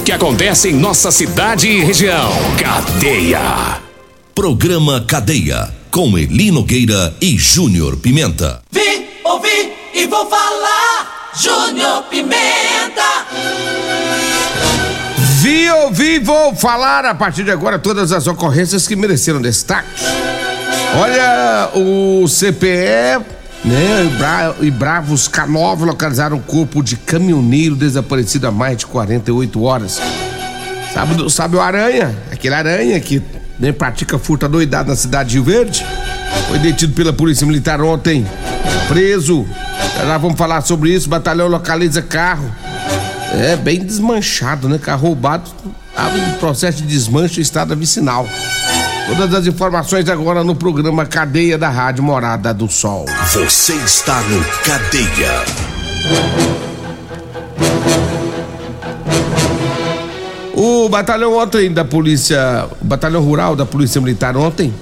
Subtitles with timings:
[0.00, 2.32] o que acontece em nossa cidade e região.
[2.58, 3.78] Cadeia.
[4.34, 5.68] Programa Cadeia.
[5.90, 8.62] Com Eli Nogueira e Júnior Pimenta.
[8.70, 11.30] Vi, ouvi e vou falar.
[11.34, 13.26] Júnior Pimenta.
[15.42, 20.02] Vi, ouvi e vou falar a partir de agora todas as ocorrências que mereceram destaque.
[20.98, 28.46] Olha, o CPE né, e, Bra e Bravos K9 localizaram o corpo de caminhoneiro desaparecido
[28.46, 30.00] há mais de 48 horas.
[30.92, 32.16] Sabe, sabe o Aranha?
[32.32, 33.22] Aquele Aranha que
[33.58, 35.86] né, pratica furto doidado na cidade de Rio Verde?
[36.48, 38.26] Foi detido pela Polícia Militar ontem,
[38.88, 39.46] preso.
[39.96, 41.08] Já vamos falar sobre isso.
[41.08, 42.50] Batalhão localiza carro.
[43.32, 44.78] É bem desmanchado, né?
[44.78, 45.50] Carro roubado.
[45.90, 48.26] Estava em processo de desmanche em estrada vicinal.
[49.10, 53.06] Todas as informações agora no programa Cadeia da Rádio Morada do Sol.
[53.32, 55.44] Você está no Cadeia.
[60.54, 64.72] O batalhão ontem da polícia, o batalhão rural da polícia militar ontem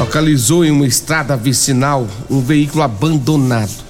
[0.00, 3.86] localizou em uma estrada vicinal um veículo abandonado.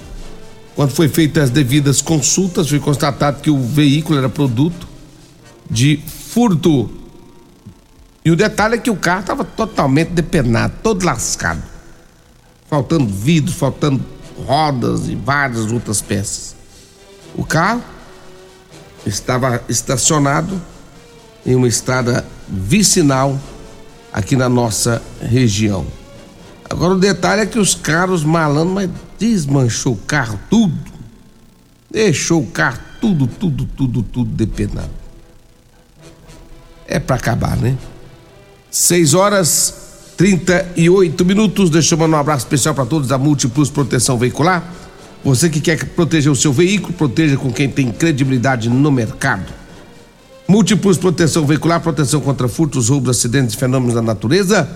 [0.75, 4.87] Quando foi feitas as devidas consultas, foi constatado que o veículo era produto
[5.69, 6.98] de furto.
[8.23, 11.61] E o detalhe é que o carro estava totalmente depenado, todo lascado.
[12.69, 14.03] Faltando vidros, faltando
[14.45, 16.55] rodas e várias outras peças.
[17.35, 17.83] O carro
[19.05, 20.61] estava estacionado
[21.45, 23.39] em uma estrada vicinal
[24.11, 25.85] aqui na nossa região.
[26.69, 30.91] Agora o detalhe é que os caras malandros, mas desmanchou o carro tudo.
[31.89, 34.91] Deixou o carro tudo, tudo, tudo, tudo depenado.
[36.85, 37.75] É para acabar, né?
[38.71, 39.73] 6 horas
[40.17, 41.69] 38 minutos.
[41.69, 44.63] Deixa eu mandar um abraço especial para todos da Múltiplos Proteção Veicular.
[45.23, 49.53] Você que quer proteger o seu veículo, proteja com quem tem credibilidade no mercado.
[50.47, 54.69] Múltiplos Proteção Veicular, proteção contra furtos, roubos, acidentes e fenômenos da natureza.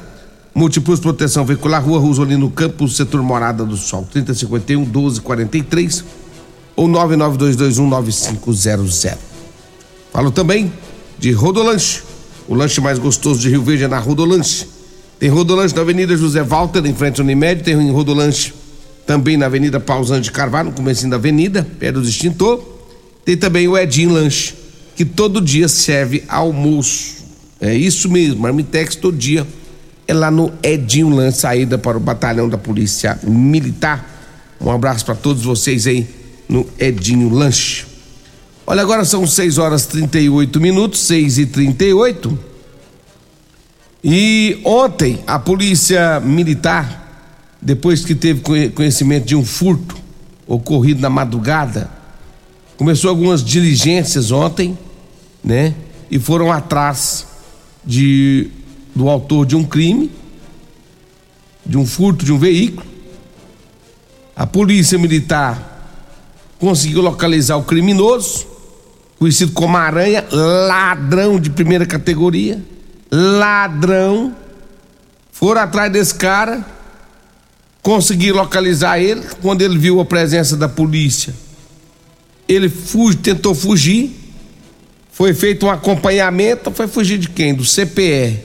[0.54, 6.04] Múltiplos Proteção Veicular, Rua Rosolino Campos, setor Morada do Sol, 3051 1243
[6.76, 9.08] ou 99221 9500.
[10.12, 10.72] Falo também
[11.18, 12.04] de Rodolanche,
[12.48, 14.68] o lanche mais gostoso de Rio Verde é na Rodolanche.
[15.20, 18.54] Tem Rodolanche na Avenida José Walter, em frente ao Unimed, tem Rodolanche
[19.06, 22.64] também na Avenida Pausante de Carvalho, no começo da avenida, perto do extintor.
[23.26, 24.54] Tem também o Edinho Lanche,
[24.96, 27.24] que todo dia serve almoço.
[27.60, 29.48] É isso mesmo, Marmitex todo dia
[30.08, 34.10] é lá no Edinho Lanche, saída para o batalhão da Polícia Militar.
[34.60, 36.08] Um abraço para todos vocês aí
[36.48, 37.86] no Edinho Lanche.
[38.66, 42.40] Olha, agora são 6 horas 38 minutos, 6 e 38
[44.04, 47.04] E ontem a Polícia Militar
[47.64, 48.42] depois que teve
[48.72, 49.96] conhecimento de um furto
[50.46, 51.90] ocorrido na madrugada,
[52.76, 54.78] começou algumas diligências ontem,
[55.42, 55.74] né?
[56.12, 57.26] E foram atrás
[57.86, 58.50] de
[58.94, 60.12] do autor de um crime,
[61.66, 62.86] de um furto de um veículo.
[64.36, 65.72] A polícia militar
[66.60, 68.46] conseguiu localizar o criminoso,
[69.24, 72.62] conhecido como Aranha, ladrão de primeira categoria,
[73.10, 74.36] ladrão.
[75.32, 76.66] Foram atrás desse cara
[77.82, 81.34] consegui localizar ele quando ele viu a presença da polícia.
[82.50, 82.70] Ele
[83.22, 84.12] tentou fugir.
[85.14, 86.70] Foi feito um acompanhamento.
[86.72, 87.54] Foi fugir de quem?
[87.54, 88.40] Do CPE.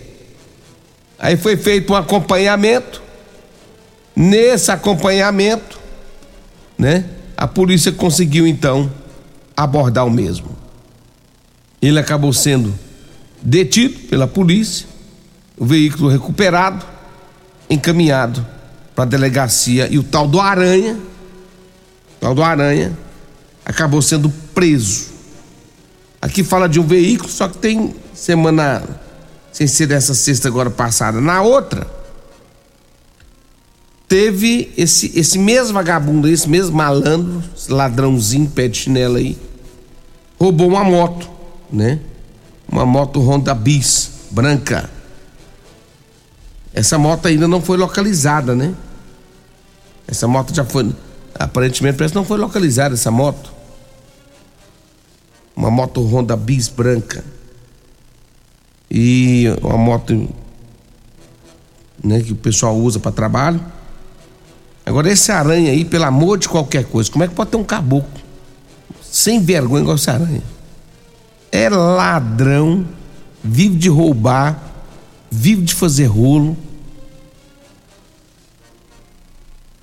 [1.19, 3.03] Aí foi feito um acompanhamento.
[4.15, 5.77] Nesse acompanhamento,
[6.78, 7.05] né?
[7.37, 8.88] A polícia conseguiu então
[9.56, 10.68] abordar o mesmo.
[11.81, 12.75] Ele acabou sendo
[13.43, 14.87] detido pela polícia,
[15.56, 16.85] o veículo recuperado,
[17.70, 18.44] encaminhado
[18.94, 20.99] para a delegacia e o tal do Aranha,
[22.20, 22.97] tal do Aranha,
[23.64, 25.08] acabou sendo preso.
[26.20, 28.82] Aqui fala de um veículo, só que tem semana,
[29.53, 31.20] sem ser dessa sexta agora passada.
[31.20, 31.87] Na outra,
[34.08, 39.38] teve esse, esse mesmo vagabundo, esse mesmo malandro, esse ladrãozinho, pé de chinelo aí,
[40.41, 41.31] roubou uma moto,
[41.70, 42.00] né?
[42.70, 44.91] Uma moto Honda Bis, branca.
[46.73, 48.75] Essa moto ainda não foi localizada, né?
[50.06, 50.94] Essa moto já foi.
[51.35, 53.53] Aparentemente parece que não foi localizada essa moto.
[55.56, 57.25] uma moto Honda Bis branca.
[58.91, 60.29] E uma moto
[62.03, 63.61] né, que o pessoal usa para trabalho.
[64.85, 67.65] Agora esse aranha aí, pelo amor de qualquer coisa, como é que pode ter um
[67.65, 68.20] caboclo
[69.03, 70.43] sem vergonha igual esse aranha?
[71.50, 72.87] É ladrão,
[73.43, 74.61] vive de roubar,
[75.31, 76.56] vive de fazer rolo.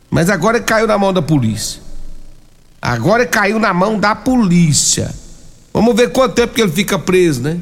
[0.10, 1.82] Mas agora caiu na mão da polícia.
[2.82, 5.14] Agora caiu na mão da polícia.
[5.74, 7.60] Vamos ver quanto tempo que ele fica preso, né?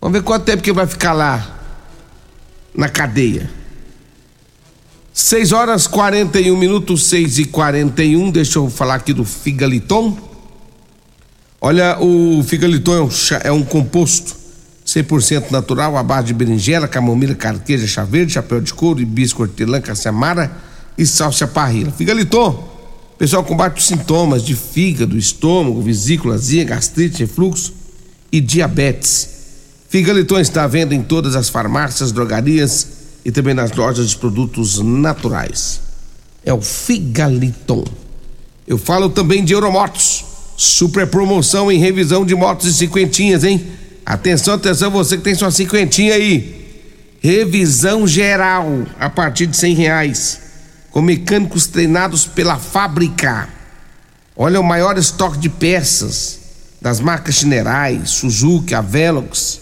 [0.00, 1.58] Vamos ver quanto tempo que ele vai ficar lá
[2.74, 3.50] na cadeia.
[5.12, 8.30] 6 horas 41 minutos, 6 e 41.
[8.30, 10.16] Deixa eu falar aqui do Figaliton.
[11.64, 13.08] Olha, o Figaliton é um,
[13.44, 14.34] é um composto
[14.84, 19.80] 100% natural, à base de berinjela, camomila, carqueja, chá verde, chapéu de couro, hibisco, hortelã,
[19.80, 20.50] caçamara
[20.98, 21.92] e salsa parrilla.
[21.92, 22.68] Figaliton,
[23.16, 27.72] pessoal combate os sintomas de fígado, estômago, vesícula, azia, gastrite, refluxo
[28.32, 29.28] e diabetes.
[29.88, 32.88] Figaliton está à venda em todas as farmácias, drogarias
[33.24, 35.80] e também nas lojas de produtos naturais.
[36.44, 37.84] É o Figaliton.
[38.66, 40.31] Eu falo também de Euromotos.
[40.64, 43.66] Super promoção em revisão de motos e cinquentinhas, hein?
[44.06, 47.18] Atenção, atenção, você que tem sua cinquentinha aí.
[47.20, 50.40] Revisão geral a partir de cem reais.
[50.92, 53.48] Com mecânicos treinados pela fábrica.
[54.36, 56.38] Olha o maior estoque de peças
[56.80, 59.60] das marcas Chinerai, Suzuki, Avelox,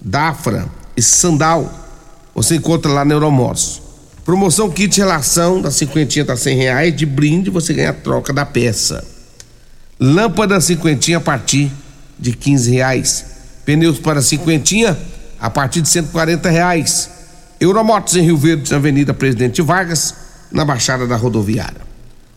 [0.00, 0.66] Dafra
[0.96, 1.70] e Sandal.
[2.34, 3.82] Você encontra lá na Euromotos.
[4.24, 8.46] Promoção kit relação da cinquentinha tá cem reais de brinde você ganha a troca da
[8.46, 9.19] peça.
[10.00, 11.70] Lâmpada cinquentinha a partir
[12.18, 13.26] de quinze reais.
[13.66, 14.96] Pneus para cinquentinha
[15.38, 17.10] a partir de cento e quarenta reais.
[17.60, 20.14] Euromotos em Rio Verde, na Avenida Presidente Vargas,
[20.50, 21.82] na Baixada da Rodoviária.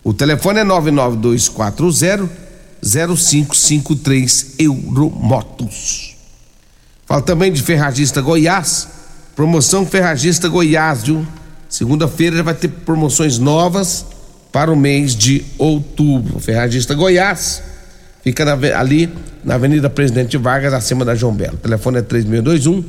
[0.04, 2.30] O telefone é 99240
[2.84, 6.18] 0553 Euromotos.
[7.06, 8.90] Fala também de Ferragista Goiás,
[9.38, 11.26] promoção Ferragista Goiás, viu?
[11.70, 14.06] Segunda-feira já vai ter promoções novas
[14.54, 16.40] para o mês de outubro.
[16.40, 17.64] Ferragista Goiás
[18.24, 19.10] fica na, ali
[19.44, 21.56] na Avenida Presidente Vargas, acima da João Belo.
[21.56, 22.84] O telefone é 3621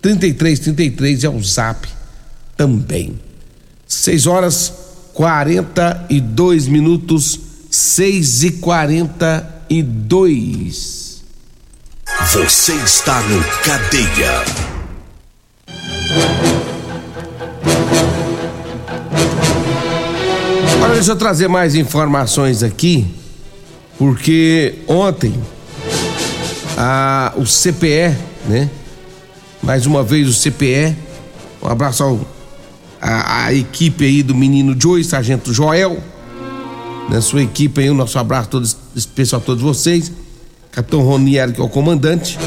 [0.00, 1.88] 3333 é o Zap
[2.56, 3.18] também.
[3.86, 4.72] 6 horas
[5.14, 11.22] 42 minutos, 6 e 42.
[12.32, 14.44] Você está no Cadeia.
[21.00, 23.06] Deixa eu trazer mais informações aqui,
[23.96, 25.32] porque ontem
[26.76, 28.14] a, o CPE,
[28.46, 28.68] né?
[29.62, 30.94] Mais uma vez o CPE,
[31.62, 32.20] um abraço ao,
[33.00, 35.98] a, a equipe aí do menino Joey, Sargento Joel,
[37.08, 37.18] né?
[37.22, 40.12] Sua equipe aí, o um nosso abraço todo, especial a todos vocês,
[40.70, 42.38] Capitão Ronieri, que é o comandante.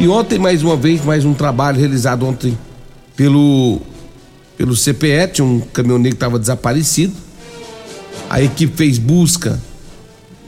[0.00, 2.58] E ontem, mais uma vez, mais um trabalho realizado ontem
[3.14, 3.80] pelo,
[4.56, 7.27] pelo CPE, tinha um caminhoneiro que estava desaparecido.
[8.28, 9.60] A equipe fez busca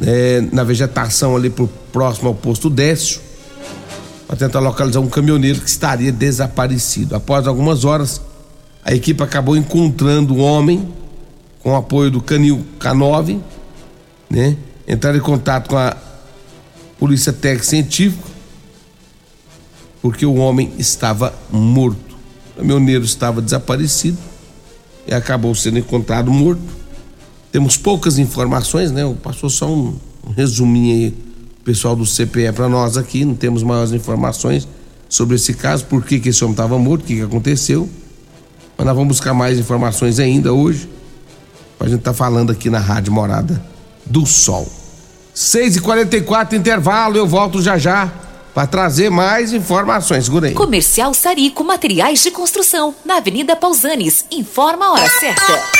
[0.01, 3.21] é, na vegetação ali por próximo ao posto Décio
[4.27, 7.17] para tentar localizar um caminhoneiro que estaria desaparecido.
[7.17, 8.21] Após algumas horas,
[8.85, 10.89] a equipe acabou encontrando o um homem
[11.61, 13.41] com o apoio do Canil K9,
[14.29, 14.57] né?
[14.87, 15.97] Entraram em contato com a
[16.99, 18.31] Polícia Técnica Científica
[20.03, 22.17] porque o homem estava morto.
[22.55, 24.19] O caminhoneiro estava desaparecido
[25.07, 26.80] e acabou sendo encontrado morto.
[27.53, 29.03] Temos poucas informações, né?
[29.23, 31.15] Passou só um, um resuminho aí,
[31.65, 33.25] pessoal do CPE para nós aqui.
[33.25, 34.69] Não temos maiores informações
[35.09, 37.89] sobre esse caso, por que, que esse homem estava morto, o que, que aconteceu.
[38.79, 40.89] Mas nós vamos buscar mais informações ainda hoje.
[41.77, 43.61] Pra gente tá falando aqui na Rádio Morada
[44.07, 44.69] do Sol.
[45.35, 48.13] 6h44, intervalo, eu volto já já
[48.55, 50.25] para trazer mais informações.
[50.25, 50.55] Segura aí.
[50.55, 54.25] Comercial Sarico Materiais de Construção, na Avenida Pausanes.
[54.31, 55.80] Informa a hora certa.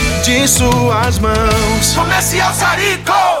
[0.41, 1.93] de suas mãos.
[1.95, 3.40] Comercial Sarico.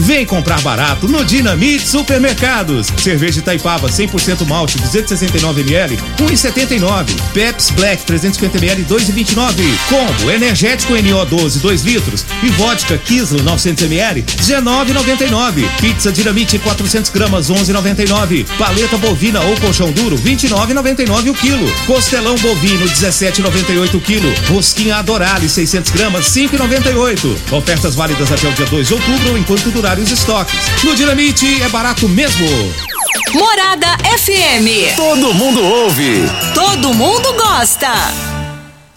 [0.00, 2.88] Vem comprar barato no Dinamite Supermercados.
[2.98, 7.14] Cerveja Itaipava 100% malte 269ml 1,79.
[7.32, 9.62] Peps Black 350ml 2,29.
[9.88, 15.64] Combo energético NO12 2 litros e vodka Kislo 900ml 19,99.
[15.80, 18.46] Pizza Dinamite 400 gramas 11,99.
[18.58, 21.72] Paleta bovina ou colchão duro 29,99 o quilo.
[21.86, 24.34] Costelão bovino 17,98 o quilo.
[24.48, 27.52] Rosquinha Adorale 600 gramas 5,98.
[27.52, 30.58] Ofertas válidas até o dia 2 de outubro enquanto durar os estoques.
[30.82, 32.46] No Dinamite é barato mesmo.
[33.34, 34.96] Morada FM.
[34.96, 36.22] Todo mundo ouve.
[36.54, 38.33] Todo mundo gosta.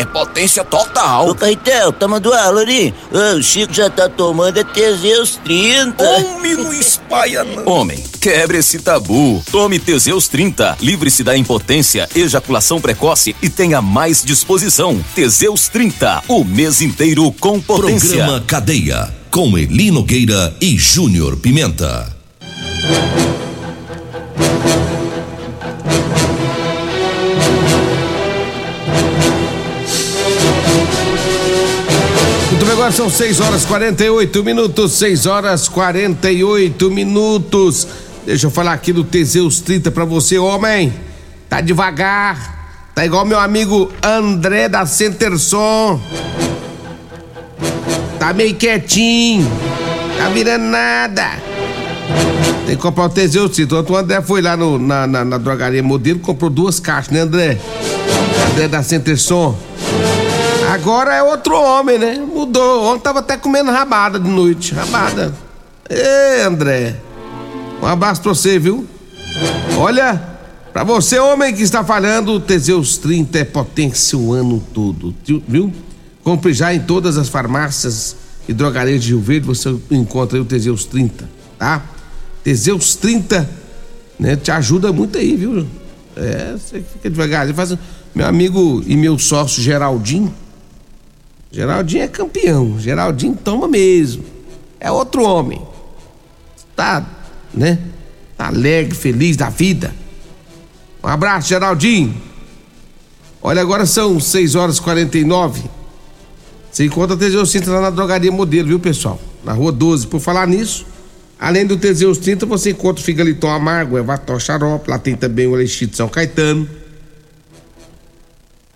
[0.00, 1.28] é potência total.
[1.28, 2.94] Ô, Caetel, tá mandando ali?
[3.12, 6.02] Ô, o Chico já tá tomando é Teseus 30.
[6.02, 7.66] Homem, não espalha não.
[7.66, 9.42] Homem, quebre esse tabu.
[9.52, 10.78] Tome Teseus 30.
[10.80, 15.04] Livre-se da impotência, ejaculação precoce e tenha mais disposição.
[15.14, 16.24] Teseus 30.
[16.28, 18.16] O mês inteiro com potência.
[18.16, 19.14] Programa Cadeia.
[19.30, 22.16] Com Elino Gueira e Júnior Pimenta.
[32.80, 37.86] Agora são 6 horas 48 minutos, 6 horas 48 minutos.
[38.24, 40.90] Deixa eu falar aqui do Teseus 30 pra você, homem.
[41.46, 42.88] Tá devagar.
[42.94, 46.00] Tá igual meu amigo André da Centerson.
[48.18, 49.46] Tá meio quietinho.
[50.16, 51.32] Tá virando nada.
[52.64, 53.76] Tem que comprar o Teseus 30.
[53.76, 57.20] Ontem o André foi lá no, na, na, na drogaria modelo, comprou duas caixas, né,
[57.20, 57.58] André?
[58.52, 59.69] André da Centerson.
[60.70, 62.14] Agora é outro homem, né?
[62.18, 62.84] Mudou.
[62.84, 64.72] Ontem tava até comendo rabada de noite.
[64.72, 65.34] Rabada.
[65.88, 66.96] Ê, André.
[67.82, 68.86] Um abraço pra você, viu?
[69.76, 70.22] Olha,
[70.72, 75.12] pra você, homem que está falando, o Teseus 30 é potência o ano todo,
[75.48, 75.72] viu?
[76.22, 78.14] Compre já em todas as farmácias
[78.48, 81.82] e drogarias de Rio Verde, você encontra o Teseus 30, tá?
[82.44, 83.48] Teseus 30,
[84.18, 84.36] né?
[84.36, 85.66] Te ajuda muito aí, viu?
[86.16, 87.52] É, você fica devagar.
[87.54, 87.76] Faz...
[88.14, 90.32] Meu amigo e meu sócio Geraldinho,
[91.52, 92.78] Geraldinho é campeão.
[92.78, 94.24] Geraldinho toma mesmo.
[94.78, 95.60] É outro homem.
[96.76, 97.04] Tá,
[97.52, 97.78] né?
[98.36, 99.94] Tá alegre, feliz da vida.
[101.02, 102.14] Um abraço, Geraldinho.
[103.42, 105.62] Olha, agora são 6 horas e 49.
[106.70, 109.20] Você encontra Teseus 30 lá na drogaria modelo, viu, pessoal?
[109.44, 110.06] Na rua 12.
[110.06, 110.86] Por falar nisso,
[111.38, 114.88] além do Teseus 30, você encontra o Figaliton Amargo, Evator Xarope.
[114.88, 116.68] Lá tem também o Elixir de São Caetano.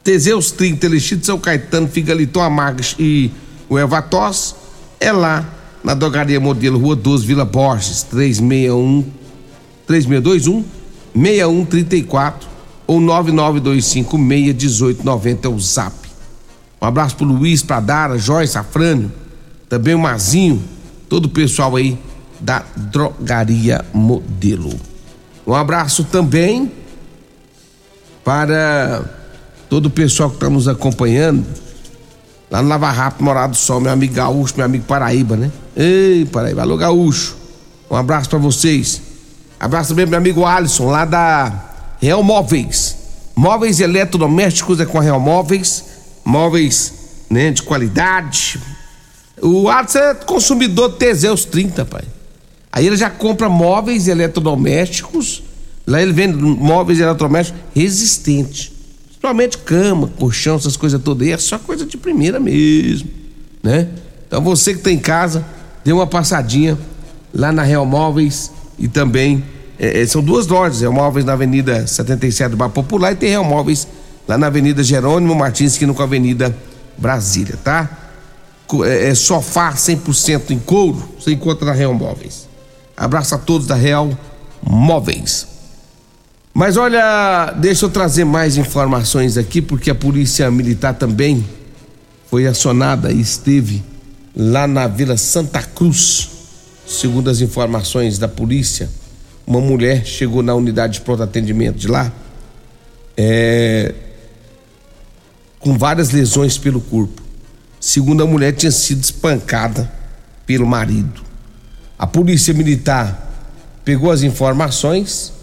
[0.05, 3.31] Teseus 30, Elixir de São Caetano, Figaliton Amargas e
[3.71, 4.55] o Evatos
[5.01, 5.49] é lá
[5.83, 9.03] na drogaria modelo Rua 12, Vila Borges, 361
[9.87, 10.63] 3621
[11.15, 12.47] 6134
[12.87, 15.95] ou 992561890 é o zap.
[16.83, 19.11] Um abraço pro Luiz, pra Dara, Joyce, Afrânio,
[19.71, 20.63] também o Mazinho,
[21.09, 21.97] todo o pessoal aí
[22.39, 24.79] da drogaria modelo.
[25.47, 26.71] Um abraço também
[28.23, 29.24] para
[29.69, 31.45] todo o pessoal que está nos acompanhando,
[32.51, 35.51] lá no Lava Rápido, Morado do Sol, meu amigo Gaúcho, meu amigo Paraíba, né?
[35.77, 37.37] Ei, Paraíba, alô Gaúcho,
[37.91, 39.01] um abraço para vocês.
[39.59, 41.53] Abraço também meu amigo Alisson, lá da
[42.01, 42.97] Real Móveis.
[43.35, 45.85] Móveis eletrodomésticos é com a Real Móveis.
[46.25, 46.93] Móveis
[47.31, 48.61] né, de qualidade.
[49.41, 52.05] O Alisson é consumidor Teseus 30, pai.
[52.71, 55.43] Aí ele já compra móveis eletrodomésticos.
[55.87, 58.73] Lá ele vende móveis eletrodomésticos resistentes.
[59.25, 61.33] Principalmente cama, colchão, essas coisas todas aí.
[61.33, 63.09] É só coisa de primeira mesmo,
[63.63, 63.89] né?
[64.27, 65.43] Então você que tem em casa,
[65.83, 66.77] dê uma passadinha
[67.33, 69.43] lá na Real Móveis e também
[69.79, 73.31] é, é são duas lojas, Real Móveis na Avenida 77 do Bar Popular e tem
[73.31, 73.89] Real Móveis
[74.29, 76.55] lá na Avenida Jerônimo Martins, que no com a Avenida
[76.99, 77.89] Brasília, tá?
[78.85, 82.47] É, é sofá 100% em couro, você encontra na Real Móveis.
[82.95, 84.11] Abraço a todos da Real
[84.63, 85.54] Móveis.
[86.55, 91.45] Mas olha, deixa eu trazer mais informações aqui, porque a Polícia Militar também
[92.31, 93.83] foi acionada e esteve
[94.37, 96.31] lá na Vila Santa Cruz.
[96.87, 98.89] Segundo as informações da polícia,
[99.45, 102.13] uma mulher chegou na unidade de pronto atendimento de lá
[103.17, 103.95] é,
[105.59, 107.23] com várias lesões pelo corpo.
[107.81, 109.91] Segundo a mulher, tinha sido espancada
[110.47, 111.23] pelo marido.
[111.99, 113.33] A polícia militar
[113.85, 115.34] pegou as informações,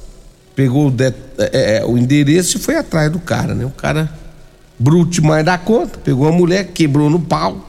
[0.61, 1.07] pegou o, de,
[1.39, 3.65] é, é, o endereço e foi atrás do cara, né?
[3.65, 4.13] O cara
[4.77, 7.67] bruto demais da conta, pegou a mulher, quebrou no pau.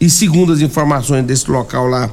[0.00, 2.08] E segundo as informações desse local lá,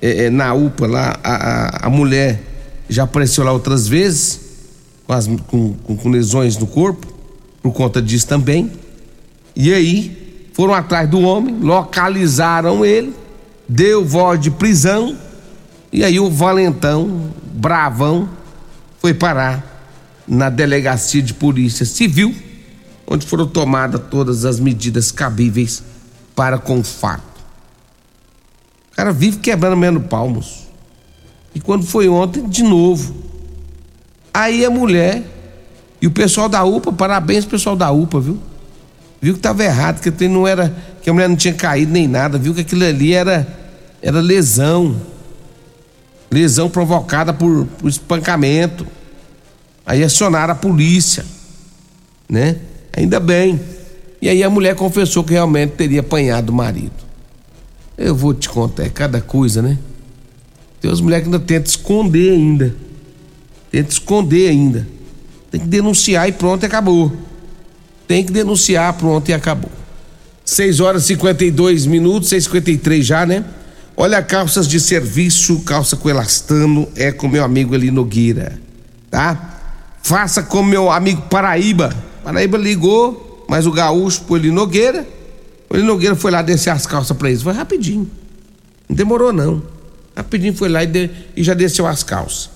[0.00, 2.40] é, é, na UPA, lá, a, a, a, mulher
[2.88, 4.40] já apareceu lá outras vezes,
[5.06, 7.06] com, as, com, com, com lesões no corpo,
[7.62, 8.72] por conta disso também.
[9.54, 13.14] E aí, foram atrás do homem, localizaram ele,
[13.68, 15.14] deu voz de prisão,
[15.92, 18.37] e aí o valentão, bravão,
[18.98, 19.76] foi parar
[20.26, 22.34] na delegacia de polícia civil,
[23.06, 25.82] onde foram tomadas todas as medidas cabíveis
[26.34, 27.22] para com o fato.
[28.92, 30.68] O cara vive quebrando menos palmos.
[31.54, 33.14] E quando foi ontem, de novo.
[34.34, 35.24] Aí a mulher
[36.00, 38.38] e o pessoal da UPA, parabéns pessoal da UPA, viu?
[39.20, 42.38] Viu que estava errado, que não era, que a mulher não tinha caído nem nada,
[42.38, 43.46] viu que aquilo ali era
[44.00, 44.96] era lesão.
[46.30, 48.86] Lesão provocada por, por espancamento.
[49.86, 51.24] Aí acionaram a polícia,
[52.28, 52.56] né?
[52.94, 53.60] Ainda bem.
[54.20, 56.92] E aí a mulher confessou que realmente teria apanhado o marido.
[57.96, 59.78] Eu vou te contar, é cada coisa, né?
[60.80, 62.74] Tem as mulheres que ainda tentam esconder ainda.
[63.70, 64.86] Tenta esconder ainda.
[65.50, 67.12] Tem que denunciar e pronto, e acabou.
[68.06, 69.70] Tem que denunciar, pronto e acabou.
[70.44, 73.44] 6 horas e 52 minutos, 6h53 já, né?
[74.00, 78.56] Olha, calças de serviço, calça com elastano, é com meu amigo Eli Nogueira,
[79.10, 79.58] tá?
[80.00, 81.92] Faça com meu amigo Paraíba.
[82.22, 85.04] Paraíba ligou, mas o gaúcho pro Eli Nogueira.
[85.68, 87.42] O Eli Nogueira foi lá descer as calças pra eles.
[87.42, 88.08] Foi rapidinho.
[88.88, 89.60] Não demorou, não.
[90.16, 92.50] Rapidinho foi lá e, de, e já desceu as calças.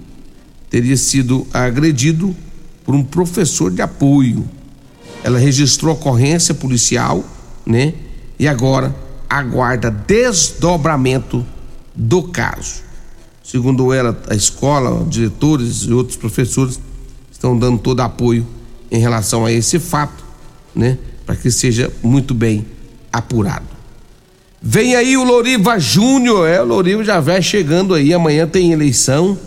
[0.71, 2.35] teria sido agredido
[2.85, 4.49] por um professor de apoio.
[5.29, 7.23] Ela registrou ocorrência policial,
[7.67, 7.93] né?
[8.39, 8.95] E agora
[9.29, 11.45] aguarda desdobramento
[11.95, 12.83] do caso.
[13.43, 16.81] Segundo ela, a escola, diretores e outros professores
[17.31, 18.47] estão dando todo apoio
[18.91, 20.25] em relação a esse fato,
[20.75, 20.97] né?
[21.27, 22.65] Para que seja muito bem
[23.13, 23.67] apurado.
[24.63, 29.39] Vem aí o Loriva Júnior, é, o Loriva já vai chegando aí, amanhã tem eleição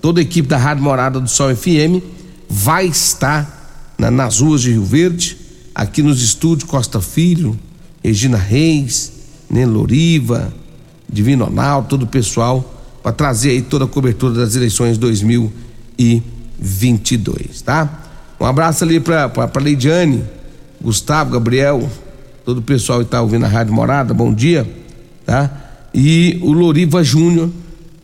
[0.00, 2.02] toda a equipe da Rádio Morada do Sol FM
[2.48, 3.57] vai estar
[3.98, 5.36] na, nas ruas de Rio Verde,
[5.74, 7.58] aqui nos estúdios Costa Filho,
[8.02, 9.12] Regina Reis,
[9.50, 10.50] Neloriva,
[11.10, 18.04] Divino Ronaldo, todo o pessoal, para trazer aí toda a cobertura das eleições 2022, tá?
[18.38, 20.22] Um abraço ali para Leidiane,
[20.80, 21.90] Gustavo, Gabriel,
[22.44, 24.64] todo o pessoal que está ouvindo a Rádio Morada, bom dia,
[25.26, 25.50] tá?
[25.92, 27.50] E o Loriva Júnior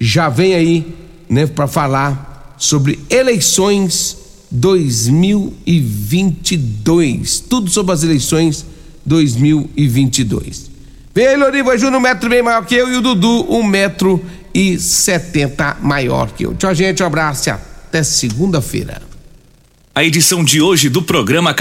[0.00, 0.92] já vem aí,
[1.28, 4.24] né, para falar sobre eleições
[4.55, 7.40] 2022.
[7.40, 8.64] Tudo sobre as eleições
[9.05, 10.71] 2022.
[11.14, 14.25] Vem aí, Loriva Júnior, um metro bem maior que eu, e o Dudu, um metro
[14.55, 16.55] e setenta maior que eu.
[16.55, 19.03] Tchau, gente, um abraço e até segunda-feira.
[19.95, 21.53] A edição de hoje do programa